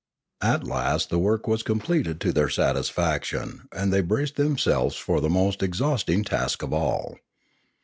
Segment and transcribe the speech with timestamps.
[0.41, 5.29] At last the work was completed to their satisfaction, and they braced themselves for the
[5.29, 7.19] most exhausting task of all.